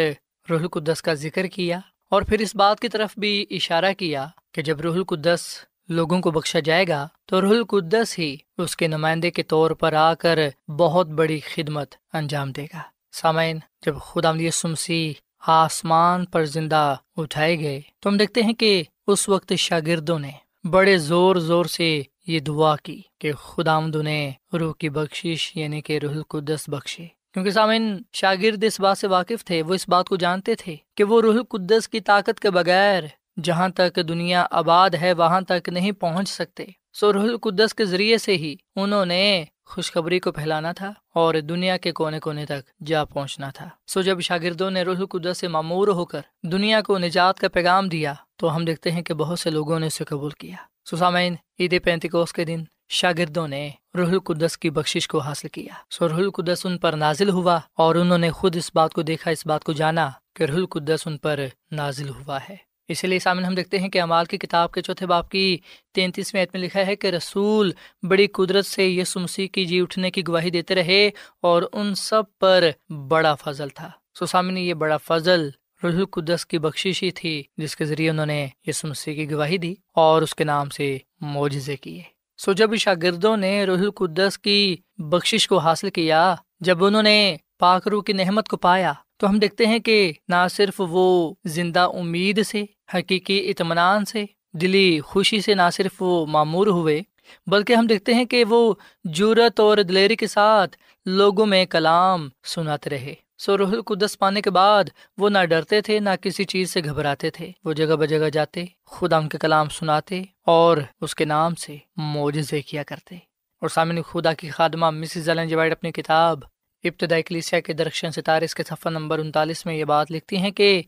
روح 0.50 0.60
القدس 0.60 1.02
کا 1.02 1.14
ذکر 1.14 1.46
کیا 1.46 1.80
اور 2.10 2.22
پھر 2.22 2.38
اس 2.38 2.56
بات 2.56 2.80
کی 2.80 2.88
طرف 2.88 3.18
بھی 3.18 3.46
اشارہ 3.50 3.92
کیا 3.98 4.26
کہ 4.52 4.62
جب 4.62 4.80
روح 4.80 4.94
القدس 4.94 5.40
لوگوں 5.88 6.20
کو 6.20 6.30
بخشا 6.30 6.58
جائے 6.60 6.88
گا 6.88 7.08
تو 7.26 7.40
روح 7.40 7.50
القدس 7.50 8.18
ہی 8.18 8.36
اس 8.58 8.76
کے 8.76 8.86
نمائندے 8.86 9.30
کے 9.30 9.42
طور 9.42 9.70
پر 9.70 9.92
آ 9.92 10.14
کر 10.14 10.38
بہت 10.68 11.06
بڑی 11.06 11.40
خدمت 11.40 11.94
انجام 12.12 12.52
دے 12.52 12.64
گا۔ 12.64 12.80
سامعین، 13.12 13.58
جب 13.86 13.94
خدا 13.98 14.32
سمسی 14.52 15.12
آسمان 15.46 16.24
پر 16.24 16.44
زندہ 16.44 16.96
اٹھائے 17.16 17.60
گئے، 17.60 17.80
تو 18.00 18.10
ہم 18.10 18.16
دیکھتے 18.16 18.42
ہیں 18.42 18.52
کہ 18.52 18.82
اس 19.06 19.28
وقت 19.28 19.52
شاگردوں 19.58 20.18
نے 20.18 20.30
بڑے 20.70 20.98
زور 20.98 21.36
زور 21.36 21.64
سے 21.64 22.02
یہ 22.26 22.40
دعا 22.40 22.76
کی 22.76 23.02
کہ 23.18 23.32
خدا 23.32 23.80
نے 23.80 24.32
روح 24.60 24.72
کی 24.78 24.88
بخشش 24.88 25.56
یعنی 25.56 25.80
کہ 25.80 25.98
روح 26.02 26.10
القدس 26.10 26.68
بخشے۔ 26.68 27.06
کیونکہ 27.32 27.50
سامعین، 27.50 28.02
شاگرد 28.12 28.64
اس 28.64 28.80
بات 28.80 28.98
سے 28.98 29.06
واقف 29.06 29.44
تھے، 29.44 29.62
وہ 29.62 29.74
اس 29.74 29.88
بات 29.88 30.08
کو 30.08 30.16
جانتے 30.16 30.54
تھے 30.54 30.76
کہ 30.96 31.04
وہ 31.04 31.20
روح 31.22 31.34
القدس 31.34 31.88
کی 31.88 32.00
طاقت 32.00 32.40
کے 32.40 32.50
بغیر 32.50 33.02
جہاں 33.42 33.68
تک 33.68 33.98
دنیا 34.08 34.46
آباد 34.50 34.90
ہے، 34.90 35.12
وہاں 35.12 35.40
تک 35.40 35.68
نہیں 35.68 35.92
پہنچ 35.92 36.28
سکتے۔ 36.28 36.64
سو 36.92 37.12
روح 37.12 37.22
القدس 37.22 37.74
کے 37.74 37.84
ذریعے 37.84 38.18
سے 38.18 38.36
ہی 38.36 38.54
انہوں 38.76 39.06
نے 39.06 39.44
خوشخبری 39.64 40.20
کو 40.20 40.32
پھیلانا 40.32 40.72
تھا 40.72 40.92
اور 41.14 41.34
دنیا 41.34 41.76
کے 41.76 41.92
کونے 41.92 42.20
کونے 42.20 42.46
تک 42.46 42.86
جا 42.86 43.04
پہنچنا 43.04 43.50
تھا۔ 43.50 43.68
سو 43.86 44.00
جب 44.00 44.20
شاگردوں 44.20 44.70
نے 44.70 44.82
روح 44.82 44.96
القدس 44.96 45.38
سے 45.38 45.48
معمور 45.48 45.88
ہو 45.88 46.04
کر 46.04 46.20
دنیا 46.42 46.80
کو 46.80 46.98
نجات 46.98 47.38
کا 47.38 47.48
پیغام 47.48 47.88
دیا 47.88 48.14
تو 48.42 48.56
ہم 48.56 48.64
دیکھتے 48.64 48.92
ہیں 48.92 49.02
کہ 49.02 49.14
بہت 49.14 49.38
سے 49.38 49.50
لوگوں 49.50 49.78
نے 49.78 49.86
اسے 49.86 50.04
قبول 50.04 50.30
کیا۔ 50.30 50.56
سسامین 50.90 51.34
عید 51.58 51.84
پینتکوس 51.84 52.32
کے 52.32 52.44
دن 52.44 52.64
شاگردوں 52.88 53.48
نے 53.48 53.70
روح 53.94 54.08
القدس 54.08 54.58
کی 54.58 54.70
بخشش 54.70 55.08
کو 55.08 55.18
حاصل 55.18 55.48
کیا۔ 55.48 55.74
سو 55.90 56.08
روح 56.08 56.16
القدس 56.16 56.66
ان 56.66 56.78
پر 56.78 56.92
نازل 56.92 57.30
ہوا 57.30 57.60
اور 57.74 57.94
انہوں 57.94 58.18
نے 58.18 58.30
خود 58.30 58.56
اس 58.56 58.70
بات 58.74 58.92
کو 58.92 59.02
دیکھا، 59.02 59.30
اس 59.30 59.46
بات 59.46 59.64
کو 59.64 59.72
جانا 59.72 60.10
کہ 60.34 60.44
روح 60.44 60.56
القدس 60.56 61.06
ان 61.06 61.18
پر 61.18 61.40
نازل 61.70 62.08
ہوا 62.08 62.38
ہے۔ 62.48 62.56
اسی 62.88 63.06
لیے 63.06 63.18
سامنے 63.18 63.46
ہم 63.46 63.54
دیکھتے 63.54 63.78
ہیں 63.78 63.88
کہ 63.88 64.00
امال 64.00 64.24
کی 64.24 64.38
کتاب 64.38 64.72
کے 64.72 64.82
چوتھے 64.82 65.06
باپ 65.06 65.28
کی 65.28 65.58
تینتیسویں 65.92 66.42
عید 66.42 66.48
میں 66.52 66.62
لکھا 66.62 66.86
ہے 66.86 66.96
کہ 66.96 67.06
رسول 67.06 67.72
بڑی 68.02 68.26
قدرت 68.26 68.66
سے 68.66 68.88
یسو 68.88 69.20
مسیح 69.20 69.48
کی 69.48 69.64
جی 69.64 69.80
اٹھنے 69.80 70.10
کی 70.10 70.22
گواہی 70.28 70.50
دیتے 70.50 70.74
رہے 70.74 71.10
اور 71.42 71.62
ان 71.72 71.94
سب 71.94 72.22
پر 72.40 72.64
بڑا 73.08 73.34
فضل 73.34 73.68
تھا۔ 73.68 73.90
سو 74.18 74.26
سامنے 74.26 74.60
یہ 74.60 74.74
بڑا 74.74 74.96
فضل 74.96 75.50
روح 75.82 75.94
القدس 75.94 76.46
کی 76.46 76.58
بخشش 76.58 77.02
ہی 77.02 77.10
تھی، 77.10 77.42
جس 77.56 77.76
کے 77.76 77.84
ذریعے 77.84 78.10
انہوں 78.10 78.26
نے 78.26 78.48
یسو 78.66 78.88
مسیح 78.88 79.14
کی 79.14 79.30
گواہی 79.30 79.58
دی 79.58 79.74
اور 79.94 80.22
اس 80.22 80.34
کے 80.34 80.44
نام 80.44 80.68
سے 80.68 80.98
معجزے 81.20 81.76
کیے۔ 81.76 82.02
سو 82.38 82.52
جب 82.52 82.76
شاگردوں 82.76 83.36
نے 83.36 83.64
روح 83.64 83.78
القدس 83.78 84.38
کی 84.38 84.76
بخشش 84.98 85.48
کو 85.48 85.58
حاصل 85.58 85.90
کیا، 85.90 86.34
جب 86.60 86.84
انہوں 86.84 87.02
نے 87.02 87.36
پاکرو 87.58 88.00
کی 88.00 88.12
نحمت 88.12 88.48
کو 88.48 88.56
پایا، 88.56 88.92
تو 89.16 89.28
ہم 89.28 89.38
دیکھتے 89.38 89.66
ہیں 89.66 89.78
کہ 89.78 90.12
نہ 90.28 90.46
صرف 90.50 90.74
وہ 90.78 91.34
زندہ 91.44 91.80
امید 91.80 92.46
سے، 92.46 92.64
حقیقی 92.94 93.50
اطمینان 93.50 94.04
سے، 94.04 94.24
دلی 94.52 95.00
خوشی 95.00 95.40
سے 95.40 95.54
نہ 95.54 95.70
صرف 95.72 96.02
وہ 96.02 96.26
معمور 96.26 96.66
ہوئے، 96.66 97.00
بلکہ 97.46 97.72
ہم 97.72 97.86
دیکھتے 97.86 98.14
ہیں 98.14 98.24
کہ 98.24 98.44
وہ 98.44 98.74
جورت 99.04 99.60
اور 99.60 99.78
دلیری 99.78 100.16
کے 100.16 100.26
ساتھ 100.26 100.76
لوگوں 101.06 101.46
میں 101.46 101.66
کلام 101.66 102.28
سناتے 102.44 102.90
رہے۔ 102.90 103.14
سو 103.44 103.58
روح 103.58 103.70
القدس 103.72 104.18
پانے 104.18 104.42
کے 104.42 104.50
بعد 104.50 104.84
وہ 105.18 105.28
نہ 105.28 105.44
ڈرتے 105.44 105.80
تھے، 105.80 105.98
نہ 105.98 106.10
کسی 106.20 106.44
چیز 106.44 106.72
سے 106.72 106.80
گھبراتے 106.84 107.30
تھے۔ 107.30 107.52
وہ 107.64 107.72
جگہ 107.72 107.96
بجگہ 107.96 108.28
جاتے، 108.28 108.64
خدا 108.86 109.16
ان 109.16 109.28
کے 109.28 109.38
کلام 109.38 109.68
سناتے 109.68 110.22
اور 110.46 110.76
اس 111.00 111.14
کے 111.14 111.24
نام 111.24 111.54
سے 111.54 111.76
معجزے 111.96 112.60
کیا 112.60 112.82
کرتے۔ 112.82 113.14
اور 113.60 113.68
سامنے 113.68 114.02
خدا 114.02 114.32
کی 114.32 114.50
خادمہ 114.50 114.90
مسز 114.90 115.28
جوائڈ 115.48 115.72
جی 115.72 115.72
اپنی 115.72 115.92
کتاب 115.92 116.40
ابتدائی 116.84 117.22
کلیسیا 117.22 117.60
کے 117.60 117.72
درخشن 117.72 118.10
ستارے 118.10 118.44
اس 118.44 118.54
کے 118.54 118.62
صفحہ 118.62 118.90
نمبر 118.90 119.18
انتالیس 119.18 119.66
میں 119.66 119.74
یہ 119.74 119.84
بات 119.84 120.12
لکھتی 120.12 120.36
ہیں 120.36 120.50
کہ 120.50 120.82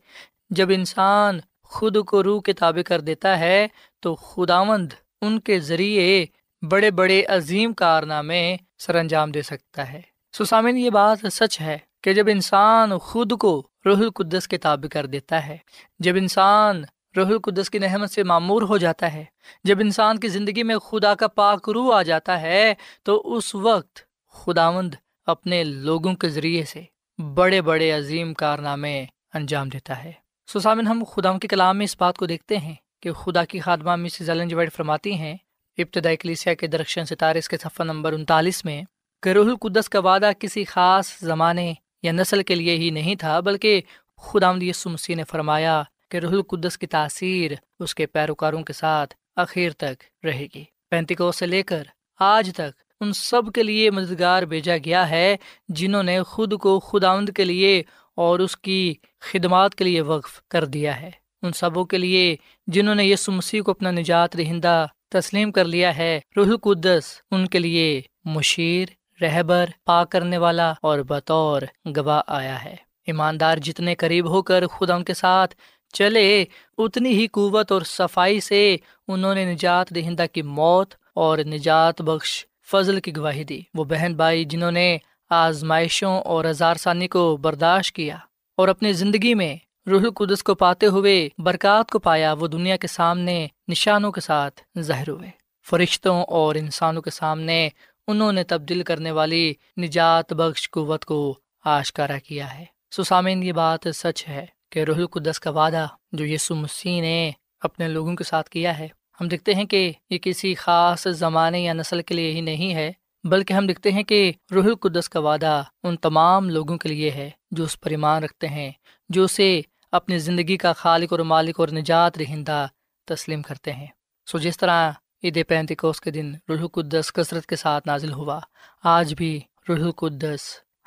جب 0.49 0.69
انسان 0.69 1.39
خود 1.63 2.05
کو 2.05 2.23
روح 2.23 2.41
کے 2.41 2.53
تابع 2.53 2.81
کر 2.81 3.01
دیتا 3.01 3.39
ہے 3.39 3.67
تو 3.99 4.15
خداوند 4.15 4.93
ان 5.21 5.39
کے 5.39 5.59
ذریعے 5.59 6.25
بڑے 6.61 6.91
بڑے 6.91 7.23
عظیم 7.23 7.73
کارنامے 7.73 8.57
سر 8.77 8.95
انجام 8.95 9.31
دے 9.31 9.41
سکتا 9.41 9.93
ہے۔ 9.93 10.01
سسامن 10.33 10.77
یہ 10.77 10.89
بات 10.89 11.17
سچ 11.31 11.61
ہے۔ 11.61 11.77
کہ 12.05 12.13
جب 12.13 12.27
انسان 12.29 12.97
خود 12.97 13.31
کو 13.39 13.67
روح 13.85 13.97
القدس 13.97 14.47
کے 14.47 14.57
تابع 14.57 14.87
کر 14.87 15.05
دیتا 15.05 15.47
ہے، 15.47 15.57
جب 15.99 16.15
انسان 16.15 16.83
روح 17.15 17.27
القدس 17.27 17.69
کی 17.69 17.79
نحمت 17.79 18.11
سے 18.11 18.23
معمور 18.23 18.61
ہو 18.61 18.77
جاتا 18.77 19.13
ہے، 19.13 19.23
جب 19.63 19.79
انسان 19.79 20.19
کی 20.19 20.27
زندگی 20.27 20.63
میں 20.63 20.77
خدا 20.77 21.15
کا 21.15 21.27
پاک 21.27 21.69
روح 21.69 21.95
آ 21.95 22.01
جاتا 22.01 22.41
ہے، 22.41 22.73
تو 23.03 23.35
اس 23.35 23.55
وقت 23.55 23.99
خداوند 24.27 24.95
اپنے 25.25 25.63
لوگوں 25.63 26.13
کے 26.13 26.29
ذریعے 26.29 26.63
سے 26.63 26.83
بڑے 27.19 27.61
بڑے 27.61 27.91
عظیم 27.91 28.33
کارنامے 28.33 29.05
انجام 29.33 29.69
دیتا 29.69 30.03
ہے۔ 30.03 30.11
سسامن 30.47 30.87
ہم 30.87 31.03
خدا 31.11 31.37
کے 31.37 31.47
کلام 31.47 31.77
میں 31.77 31.85
اس 31.85 31.95
بات 31.99 32.17
کو 32.17 32.25
دیکھتے 32.25 32.57
ہیں 32.57 32.75
کہ 33.01 33.11
خدا 33.11 33.45
کی 33.45 33.59
خادمہ 33.59 33.95
مسز 33.95 34.29
ویڈ 34.29 34.73
فرماتی 34.73 35.13
ہیں، 35.13 35.35
ابتدائی 35.77 36.17
کلیسیا 36.17 36.53
کے 36.53 36.67
درخشن 36.67 37.05
ستارے 37.05 37.39
اس 37.39 37.49
کے 37.49 37.57
صفحہ 37.57 37.85
نمبر 37.85 38.13
انتالیس 38.13 38.65
میں، 38.65 38.81
کہ 39.23 39.29
روح 39.29 39.45
القدس 39.45 39.89
کا 39.89 39.99
وعدہ 39.99 40.31
کسی 40.39 40.63
خاص 40.63 41.19
زمانے 41.19 41.73
یا 42.05 42.11
نسل 42.11 42.43
کے 42.43 42.55
لیے 42.55 42.75
ہی 42.77 42.89
نہیں 42.89 43.15
تھا، 43.15 43.39
بلکہ 43.39 43.81
خدا 44.17 44.51
یسو 44.61 44.89
مسیح 44.89 45.15
نے 45.15 45.23
فرمایا 45.23 45.83
کہ 46.11 46.17
روح 46.17 46.31
القدس 46.31 46.77
کی 46.77 46.87
تاثیر 46.87 47.51
اس 47.79 47.95
کے 47.95 48.05
پیروکاروں 48.05 48.63
کے 48.63 48.73
ساتھ 48.73 49.13
اخیر 49.35 49.71
تک 49.71 50.25
رہے 50.25 50.47
گی۔ 50.55 50.63
پینتیکو 50.89 51.31
سے 51.31 51.45
لے 51.45 51.61
کر 51.63 51.83
آج 52.19 52.49
تک 52.55 52.73
ان 53.01 53.13
سب 53.13 53.51
کے 53.55 53.63
لیے 53.63 53.89
مددگار 53.91 54.43
بھیجا 54.43 54.77
گیا 54.85 55.09
ہے 55.09 55.35
جنہوں 55.69 56.03
نے 56.03 56.21
خود 56.23 56.53
کو 56.59 56.79
خداوند 56.79 57.29
کے 57.35 57.45
لیے 57.45 57.81
اور 58.15 58.39
اس 58.39 58.55
کی 58.57 58.93
خدمات 59.21 59.75
کے 59.75 59.83
لیے 59.83 60.01
وقف 60.01 60.41
کر 60.49 60.65
دیا 60.65 60.99
ہے۔ 61.01 61.11
ان 61.41 61.51
سبوں 61.51 61.85
کے 61.85 61.97
لیے 61.97 62.35
جنہوں 62.67 62.95
نے 62.95 63.05
یسو 63.05 63.31
مسیح 63.31 63.61
کو 63.61 63.71
اپنا 63.71 63.91
نجات 63.91 64.35
رہندہ 64.35 64.85
تسلیم 65.09 65.51
کر 65.51 65.65
لیا 65.65 65.97
ہے، 65.97 66.19
روح 66.37 66.47
القدس 66.47 67.05
ان 67.31 67.47
کے 67.47 67.59
لیے 67.59 68.01
مشیر 68.25 68.85
رہبر 69.21 69.65
پا 69.85 70.03
کرنے 70.03 70.37
والا 70.37 70.73
اور 70.81 70.99
بطور 70.99 71.61
گواہ 71.95 72.21
آیا 72.27 72.63
ہے۔ 72.63 72.75
ایماندار 73.07 73.57
جتنے 73.57 73.95
قریب 73.95 74.29
ہو 74.29 74.41
کر 74.41 74.67
خدا 74.67 74.95
ان 74.95 75.03
کے 75.03 75.13
ساتھ 75.13 75.55
چلے، 75.93 76.45
اتنی 76.77 77.09
ہی 77.09 77.27
قوت 77.27 77.71
اور 77.71 77.81
صفائی 77.81 78.39
سے 78.39 78.77
انہوں 79.07 79.35
نے 79.35 79.53
نجات 79.53 79.89
دہندہ 79.89 80.25
کی 80.31 80.41
موت 80.41 80.93
اور 81.15 81.37
نجات 81.37 82.01
بخش 82.01 82.45
فضل 82.71 82.99
کی 82.99 83.15
گواہی 83.17 83.43
دی۔ 83.43 83.61
وہ 83.73 83.83
بہن 83.83 84.13
بھائی 84.15 84.45
جنہوں 84.45 84.71
نے 84.71 84.97
آزمائشوں 85.29 86.21
اور 86.21 86.45
ہزار 86.45 86.75
ثانی 86.75 87.07
کو 87.07 87.37
برداشت 87.37 87.95
کیا 87.95 88.17
اور 88.57 88.67
اپنی 88.67 88.93
زندگی 88.93 89.33
میں 89.33 89.55
روح 89.89 90.01
القدس 90.01 90.43
کو 90.43 90.55
پاتے 90.55 90.85
ہوئے 90.85 91.29
برکات 91.37 91.89
کو 91.89 91.99
پایا، 91.99 92.33
وہ 92.33 92.47
دنیا 92.47 92.75
کے 92.75 92.87
سامنے 92.87 93.47
نشانوں 93.67 94.11
کے 94.11 94.21
ساتھ 94.21 94.61
ظاہر 94.79 95.09
ہوئے۔ 95.09 95.29
فرشتوں 95.69 96.23
اور 96.23 96.55
انسانوں 96.55 97.01
کے 97.01 97.09
سامنے 97.09 97.69
انہوں 98.07 98.31
نے 98.31 98.43
تبدیل 98.43 98.83
کرنے 98.83 99.11
والی 99.11 99.53
نجات 99.77 100.33
بخش 100.33 100.69
قوت 100.71 101.05
کو 101.05 101.39
آشکارا 101.65 102.17
کیا 102.17 102.59
ہے۔ 102.59 102.65
سسامین 102.91 103.43
یہ 103.43 103.51
بات 103.51 103.87
سچ 103.95 104.27
ہے 104.27 104.45
کہ 104.71 104.83
روح 104.83 104.95
القدس 104.95 105.39
کا 105.39 105.49
وعدہ 105.49 105.87
جو 106.11 106.25
یسو 106.25 106.55
مسیح 106.55 107.01
نے 107.01 107.31
اپنے 107.59 107.87
لوگوں 107.87 108.15
کے 108.15 108.23
ساتھ 108.23 108.49
کیا 108.49 108.77
ہے، 108.79 108.87
ہم 109.21 109.27
دیکھتے 109.27 109.53
ہیں 109.53 109.65
کہ 109.65 109.91
یہ 110.09 110.17
کسی 110.17 110.53
خاص 110.55 111.07
زمانے 111.07 111.59
یا 111.59 111.73
نسل 111.73 112.01
کے 112.01 112.13
لیے 112.13 112.31
ہی 112.31 112.41
نہیں 112.41 112.73
ہے، 112.73 112.91
بلکہ 113.23 113.53
ہم 113.53 113.67
دیکھتے 113.67 113.91
ہیں 113.91 114.03
کہ 114.03 114.31
روح 114.51 114.65
القدس 114.65 115.09
کا 115.09 115.19
وعدہ 115.19 115.63
ان 115.83 115.97
تمام 115.97 116.49
لوگوں 116.49 116.77
کے 116.77 116.89
لیے 116.89 117.11
ہے 117.11 117.29
جو 117.51 117.63
اس 117.63 117.79
پر 117.81 117.91
ایمان 117.91 118.23
رکھتے 118.23 118.47
ہیں، 118.47 118.71
جو 119.09 119.23
اسے 119.23 119.61
اپنی 119.91 120.17
زندگی 120.17 120.57
کا 120.57 120.73
خالق 120.73 121.13
اور 121.13 121.19
مالک 121.19 121.59
اور 121.59 121.67
نجات 121.67 122.17
رہندہ 122.17 122.67
تسلیم 123.05 123.41
کرتے 123.41 123.73
ہیں۔ 123.73 123.87
سو 124.25 124.37
جس 124.37 124.57
طرح 124.57 124.91
عید 125.25 125.47
پینتکوس 125.47 126.01
کے 126.01 126.11
دن 126.11 126.33
روح 126.49 126.57
القدس 126.59 127.13
کثرت 127.13 127.45
کے 127.45 127.55
ساتھ 127.55 127.87
نازل 127.87 128.11
ہوا۔ 128.13 128.39
آج 128.83 129.13
بھی 129.13 129.41
روح 129.69 129.77
القدس 129.77 130.39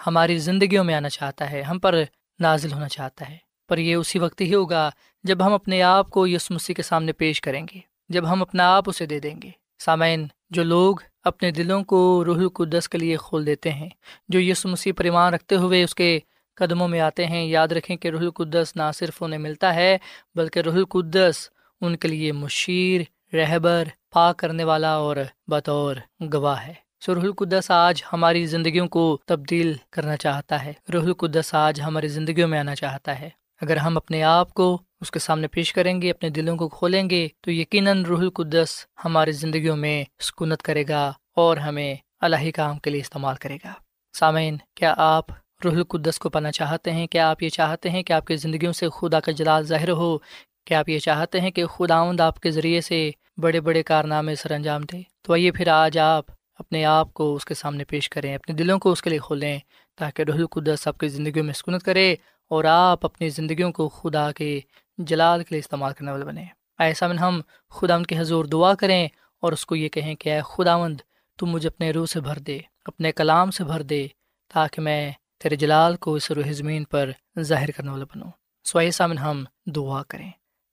ہماری 0.07 0.38
زندگیوں 0.38 0.85
میں 0.85 0.94
آنا 0.94 1.09
چاہتا 1.09 1.51
ہے، 1.51 1.62
ہم 1.62 1.79
پر 1.79 2.03
نازل 2.40 2.72
ہونا 2.72 2.88
چاہتا 2.88 3.29
ہے۔ 3.29 3.37
پر 3.68 3.79
یہ 3.79 3.94
اسی 3.94 4.18
وقت 4.18 4.40
ہی 4.40 4.55
ہوگا 4.55 4.90
جب 5.22 5.46
ہم 5.46 5.53
اپنے 5.53 5.83
آپ 5.83 6.11
کو 6.11 6.27
یس 6.27 6.51
مسیح 6.51 6.74
کے 6.74 6.83
سامنے 6.83 7.12
پیش 7.12 7.40
کریں 7.40 7.66
گے، 7.74 7.81
جب 8.09 8.33
ہم 8.33 8.42
اپنا 8.42 8.77
آپ 8.77 8.85
اسے 8.87 9.07
دے 9.07 9.20
دیں 9.20 9.42
گے۔ 9.42 9.51
سامعین، 9.79 10.27
جو 10.51 10.62
لوگ 10.62 10.96
اپنے 11.24 11.51
دلوں 11.51 11.85
کو 11.85 12.24
روح 12.27 12.38
القدس 12.38 12.88
کے 12.88 12.98
لیے 12.98 13.16
کھول 13.16 13.46
دیتے 13.46 13.72
ہیں، 13.72 13.88
جو 14.29 14.40
یس 14.40 14.66
مسیح 14.66 14.92
پریمان 14.96 15.35
رکھتے 15.35 15.57
ہوئے 15.57 15.85
اس 15.85 15.94
کے 15.94 16.20
قدموں 16.55 16.88
میں 16.88 17.01
آتے 17.01 17.27
ہیں، 17.27 17.44
یاد 17.44 17.68
رکھیں 17.68 17.96
کہ 17.96 18.09
روح 18.09 18.20
القدس 18.20 18.72
نہ 18.77 18.83
صرف 18.94 19.22
انہیں 19.22 19.38
ملتا 19.38 19.74
ہے، 19.74 19.98
بلکہ 20.35 20.61
روح 20.61 20.74
القدس 20.74 21.48
ان 21.81 21.96
کے 21.96 22.09
لیے 22.09 22.33
مشیر 22.33 23.01
رہبر 23.33 23.85
پا 24.12 24.33
کرنے 24.33 24.64
والا 24.64 24.95
اور 24.95 25.17
بطور 25.47 25.97
گواہ 26.33 26.67
ہے۔ 26.67 26.75
سو 27.01 27.14
روح 27.14 27.23
القدس 27.23 27.71
آج 27.71 28.03
ہماری 28.12 28.47
زندگیوں 28.47 28.88
کو 28.88 29.19
تبدیل 29.27 29.73
کرنا 29.91 30.17
چاہتا 30.17 30.64
ہے۔ 30.64 30.73
روح 30.95 31.03
القدس 31.03 31.55
آج 31.55 31.81
ہماری 31.81 32.09
زندگیوں 32.09 32.49
میں 32.49 32.59
آنا 32.59 32.75
چاہتا 32.75 33.21
ہے۔ 33.21 33.31
اگر 33.61 33.77
ہم 33.77 33.97
اپنے 33.97 34.23
آپ 34.23 34.55
کو 34.55 34.83
اس 35.01 35.11
کے 35.11 35.19
سامنے 35.19 35.49
پیش 35.49 35.73
کریں 35.73 36.03
گے، 36.03 36.11
اپنے 36.11 36.29
دلوں 36.29 36.57
کو 36.57 36.69
کھولیں 36.69 37.11
گے، 37.11 37.29
تو 37.41 37.51
یقیناً 37.51 38.05
روح 38.05 38.19
القدس 38.19 38.87
ہماری 39.05 39.33
زندگیوں 39.33 39.77
میں 39.77 40.05
سکونت 40.21 40.62
کرے 40.62 40.85
گا 40.88 41.12
اور 41.37 41.57
ہمیں 41.57 41.95
الہی 42.21 42.53
کام 42.53 42.79
کے 42.79 42.91
لیے 42.91 43.01
استعمال 43.01 43.37
کرے 43.37 43.57
گا۔ 43.64 43.73
سامعین، 44.12 44.57
کیا 44.75 44.95
آپ 44.97 45.25
روح 45.64 45.73
القدس 45.73 46.19
کو 46.19 46.31
پانا 46.31 46.53
چاہتے 46.53 46.93
ہیں؟ 46.93 47.07
کیا 47.07 47.31
آپ 47.31 47.43
یہ 47.43 47.49
چاہتے 47.49 47.91
ہیں 47.91 48.03
کہ 48.03 48.12
آپ 48.12 48.27
کی 48.27 48.37
زندگیوں 48.37 48.73
سے 48.73 48.87
خدا 48.88 49.21
کا 49.21 49.33
جلال 49.33 49.64
ظاہر 49.64 49.91
ہو؟ 49.91 50.19
کیا 50.68 50.78
آپ 50.78 50.88
یہ 50.88 50.98
چاہتے 50.98 51.40
ہیں 51.40 51.50
کہ 51.50 51.66
خداوند 51.66 52.20
آپ 52.20 52.40
کے 52.40 52.50
ذریعے 52.50 52.81
سے 52.81 53.11
بڑے 53.37 53.61
بڑے 53.61 53.83
کارنامے 53.83 54.35
سر 54.35 54.50
انجام 54.50 54.83
دے۔ 54.92 55.00
تو 55.22 55.33
آئیے 55.33 55.50
پھر 55.50 55.68
آج 55.68 55.98
آپ 55.98 56.24
اپنے 56.59 56.85
آپ 56.85 57.14
کو 57.14 57.35
اس 57.35 57.44
کے 57.44 57.54
سامنے 57.54 57.85
پیش 57.85 58.11
کریں، 58.11 58.35
اپنے 58.35 58.54
دلوں 58.54 58.78
کو 58.78 58.92
اس 58.92 59.02
کے 59.02 59.11
لیے 59.11 59.18
کھولیں 59.18 59.59
تاکہ 59.96 60.22
رح 60.22 60.33
القدس 60.33 60.88
آپ 60.88 60.98
کی 60.98 61.09
زندگیوں 61.09 61.44
میں 61.44 61.52
سکونت 61.52 61.83
کرے 61.83 62.14
اور 62.48 62.64
آپ 62.64 63.04
اپنی 63.04 63.28
زندگیوں 63.28 63.72
کو 63.72 63.88
خدا 63.88 64.33
کے 64.33 64.61
جلال 64.98 65.40
کے 65.40 65.46
لیے 65.50 65.59
استعمال 65.59 65.92
کرنے 65.92 66.11
والے 66.11 66.24
بنے 66.24 66.44
ایسا 66.78 67.09
من 67.09 67.18
ہم 67.18 67.40
خدا 67.70 68.02
کے 68.02 68.18
حضور 68.18 68.44
دعا 68.44 68.74
کریں 68.74 69.09
اور 69.42 69.52
اس 69.52 69.66
کو 69.66 69.76
یہ 69.76 69.88
کہیں 69.88 70.14
کہ 70.14 70.28
اے 70.28 70.40
خدا 70.44 70.78
مند 70.78 71.00
تم 71.38 71.46
مجھے 71.46 71.68
اپنے 71.68 71.90
روح 71.90 72.07
سے 72.07 72.20
بھر 72.20 72.38
دے، 72.38 72.59
اپنے 72.85 73.12
کلام 73.12 73.50
سے 73.50 73.64
بھر 73.64 73.83
دے 73.83 74.07
تاکہ 74.54 74.83
میں 74.83 75.12
تیرے 75.38 75.57
جلال 75.57 75.96
کو 75.96 76.14
اس 76.14 76.31
روح 76.31 76.52
زمین 76.52 76.85
پر 76.85 77.11
ظاہر 77.40 77.70
کرنے 77.70 77.90
والا 77.90 78.04
بنوں۔ 78.04 78.31
سو 78.64 78.78
ایسا 78.78 79.07
من 79.07 79.18
ہم 79.18 79.44
دعا 79.66 80.02
کریں۔ 80.09 80.31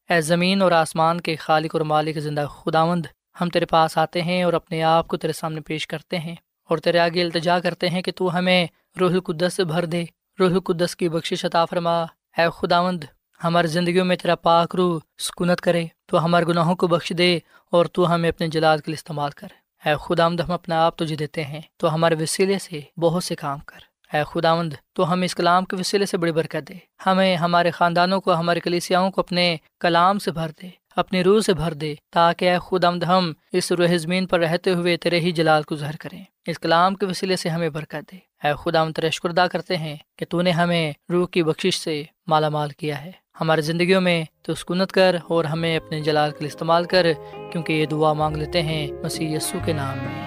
اے 0.10 0.22
زمین 0.22 0.62
اور 0.62 0.72
آسمان 0.72 1.22
کے 1.22 1.36
خالق 1.36 1.76
اور 1.76 1.82
مالک 1.82 2.20
زندہ 2.20 2.46
خداوند، 2.50 3.06
ہم 3.41 3.50
تیرے 3.50 3.65
پاس 3.65 3.98
آتے 3.98 4.22
ہیں 4.22 4.44
اور 4.44 4.54
اپنے 4.54 4.84
آپ 4.84 5.08
کو 5.08 5.18
تیرے 5.18 5.34
سامنے 5.34 5.62
پیش 5.62 5.88
کرتے 5.88 6.20
ہیں 6.20 6.36
اور 6.70 6.78
تیرے 6.78 7.00
آگے 7.00 7.24
التجا 7.24 7.60
کرتے 7.60 7.89
ہیں 7.89 8.02
کہ 8.02 8.12
تو 8.15 8.38
ہمیں 8.38 8.68
روح 9.00 9.12
القدس 9.12 9.54
سے 9.54 9.63
بھر 9.63 9.86
دے۔ 9.86 10.06
روح 10.39 10.50
القدس 10.50 10.96
کی 10.96 11.10
بخش 11.10 11.46
عطا 11.46 11.65
فرما۔ 11.65 12.04
اے 12.38 12.41
خداوند، 12.54 13.04
ہماری 13.44 13.68
زندگیوں 13.68 14.06
میں 14.06 14.15
تیرا 14.15 14.36
پاک 14.36 14.76
روح 14.76 15.00
سکونت 15.18 15.62
کرے۔ 15.62 15.86
تو 16.06 16.26
ہمارے 16.26 16.46
گناہوں 16.46 16.76
کو 16.76 16.88
بخش 16.88 17.13
دے 17.18 17.39
اور 17.72 17.86
تو 17.86 18.13
ہمیں 18.13 18.30
اپنے 18.30 18.48
جلال 18.48 18.80
کے 18.80 18.91
لیے 18.91 18.96
استعمال 18.96 19.32
کر۔ 19.32 19.48
اے 19.86 19.94
خداوند، 20.00 20.39
ہم 20.39 20.52
اپنا 20.52 20.86
آپ 20.86 20.98
تجھے 20.98 21.15
دیتے 21.15 21.44
ہیں۔ 21.44 21.62
تو 21.78 21.94
ہمارے 21.94 22.15
وسیلے 22.20 22.60
سے 22.60 22.80
بہت 22.98 23.24
سے 23.24 23.36
کام 23.36 23.60
کر۔ 23.60 23.94
اے 24.15 24.23
خداوند، 24.23 24.73
تو 24.93 25.13
ہم 25.13 25.21
اس 25.21 25.36
کلام 25.36 25.65
کے 25.65 25.75
وسیلے 25.75 26.06
سے 26.06 26.17
بڑی 26.17 26.32
برکت 26.32 26.69
دے۔ 26.69 26.73
ہمیں 27.06 27.36
ہمارے 27.36 27.71
خاندانوں 27.71 28.21
کو، 28.21 28.34
ہمارے 28.34 28.60
کلیسیاؤں 28.60 29.12
کو 29.12 29.21
اپنے 29.21 29.58
کلام 29.80 30.19
سے 30.19 30.32
بھر 30.32 30.49
دے، 30.62 30.69
اپنی 30.95 31.23
روح 31.23 31.41
سے 31.41 31.54
بھر 31.54 31.73
دے، 31.73 31.95
تاکہ 32.12 32.51
اے 32.51 32.60
خود 32.60 32.84
آمد 32.84 33.04
ہم 33.04 33.34
اس 33.51 33.71
روح 33.71 33.97
زمین 33.97 34.28
پر 34.28 34.39
رہتے 34.39 34.73
ہوئے 34.73 34.97
تیرے 34.97 35.19
ہی 35.19 35.32
جلال 35.32 35.63
کو 35.63 35.75
ظہر 35.75 35.95
کریں۔ 35.99 36.23
اس 36.47 36.60
کلام 36.60 36.95
کے 36.95 37.06
وسیلے 37.06 37.36
سے 37.36 37.49
ہمیں 37.49 37.69
برکت 37.69 38.12
دے۔ 38.12 38.47
اے 38.47 38.54
خدا 38.63 38.82
ہم 38.82 38.91
تیرے 38.91 39.10
شکردہ 39.10 39.45
کرتے 39.51 39.78
ہیں 39.78 39.95
کہ 40.17 40.25
تو 40.30 40.41
نے 40.41 40.51
ہمیں 40.51 40.93
روح 41.12 41.28
کی 41.28 41.43
بخشش 41.43 41.80
سے 41.80 42.04
مالا 42.28 42.49
مال 42.49 42.69
کیا 42.69 43.06
ہے۔ 43.06 43.12
ہماری 43.41 43.62
زندگیوں 43.62 44.01
میں 44.01 44.23
تو 44.41 44.56
سکونت 44.56 44.91
کر 44.91 45.15
اور 45.28 45.45
ہمیں 45.45 45.78
اپنے 45.78 46.01
جلال 46.01 46.32
کے 46.32 46.38
لیے 46.39 46.47
استعمال 46.47 46.86
کر، 46.86 47.08
کیونکہ 47.51 47.73
یہ 47.73 47.86
دعا 47.86 48.13
مانگ 48.13 48.36
لیتے 48.36 48.62
ہیں 48.62 48.88
مسیح 49.04 49.38
یسو 49.38 49.58
کے 49.65 49.73
نام 49.73 49.97
میں۔ 49.97 50.25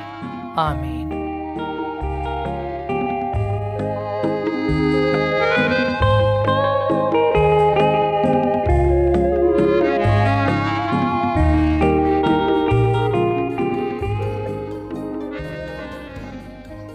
آمین۔ 0.56 1.07